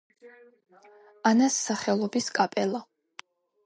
[1.33, 2.87] ანას სახელობის კაპელა.